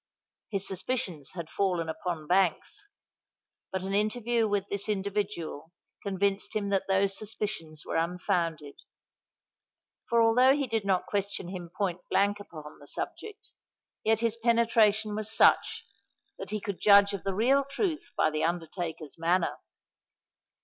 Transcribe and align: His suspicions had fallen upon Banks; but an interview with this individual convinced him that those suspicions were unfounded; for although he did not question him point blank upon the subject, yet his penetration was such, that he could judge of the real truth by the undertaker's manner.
His 0.49 0.65
suspicions 0.67 1.33
had 1.35 1.47
fallen 1.47 1.87
upon 1.87 2.25
Banks; 2.25 2.87
but 3.71 3.83
an 3.83 3.93
interview 3.93 4.47
with 4.47 4.67
this 4.67 4.89
individual 4.89 5.73
convinced 6.01 6.55
him 6.55 6.69
that 6.69 6.87
those 6.87 7.15
suspicions 7.15 7.85
were 7.85 7.97
unfounded; 7.97 8.79
for 10.09 10.19
although 10.23 10.55
he 10.55 10.65
did 10.65 10.85
not 10.85 11.05
question 11.05 11.49
him 11.49 11.69
point 11.69 12.01
blank 12.09 12.39
upon 12.39 12.79
the 12.79 12.87
subject, 12.87 13.49
yet 14.03 14.21
his 14.21 14.35
penetration 14.35 15.13
was 15.13 15.29
such, 15.31 15.85
that 16.39 16.49
he 16.49 16.59
could 16.59 16.81
judge 16.81 17.13
of 17.13 17.23
the 17.23 17.35
real 17.35 17.63
truth 17.63 18.11
by 18.17 18.31
the 18.31 18.43
undertaker's 18.43 19.19
manner. 19.19 19.59